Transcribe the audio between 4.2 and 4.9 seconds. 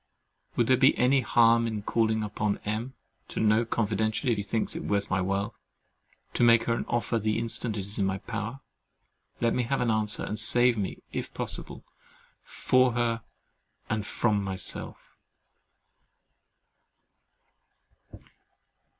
if he thinks it